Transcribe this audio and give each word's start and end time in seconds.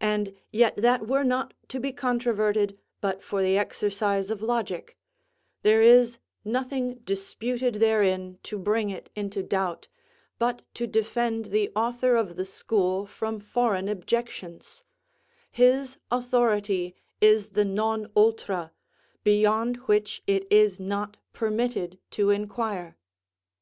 And 0.00 0.34
yet 0.50 0.74
that 0.78 1.06
were 1.06 1.22
not 1.22 1.52
to 1.68 1.78
be 1.78 1.92
controverted 1.92 2.78
but 3.02 3.22
for 3.22 3.42
the 3.42 3.58
exercise 3.58 4.30
of 4.30 4.40
logic; 4.40 4.96
there 5.62 5.82
is 5.82 6.18
nothing 6.46 7.00
disputed 7.00 7.74
therein 7.74 8.38
to 8.44 8.58
bring 8.58 8.88
it 8.88 9.10
into 9.14 9.42
doubt, 9.42 9.86
but 10.38 10.62
to 10.76 10.86
defend 10.86 11.44
the 11.52 11.70
author 11.76 12.16
of 12.16 12.36
the 12.36 12.46
school 12.46 13.04
from 13.04 13.38
foreign 13.38 13.86
objections; 13.90 14.82
his 15.52 15.98
authority 16.10 16.94
is 17.20 17.50
the 17.50 17.66
non 17.66 18.10
ultra, 18.16 18.72
beyond 19.24 19.76
which 19.84 20.22
it 20.26 20.46
is 20.50 20.80
not 20.80 21.18
permitted 21.34 21.98
to 22.12 22.30
inquire. 22.30 22.96